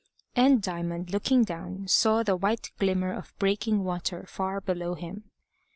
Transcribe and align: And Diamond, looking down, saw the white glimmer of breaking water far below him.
And 0.35 0.63
Diamond, 0.63 1.11
looking 1.13 1.43
down, 1.43 1.87
saw 1.87 2.23
the 2.23 2.35
white 2.35 2.71
glimmer 2.79 3.13
of 3.13 3.37
breaking 3.37 3.83
water 3.83 4.25
far 4.27 4.59
below 4.59 4.95
him. 4.95 5.25